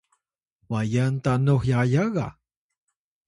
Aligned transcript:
wayan 0.71 1.13
tanux 1.23 1.63
yaya 1.71 2.03
ga 2.15 2.27